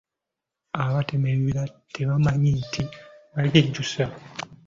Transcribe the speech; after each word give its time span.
Abatema 0.83 1.27
ebibira 1.33 1.63
tebamanyi 1.93 2.49
nti 2.63 2.83
balyejjusa. 3.33 4.03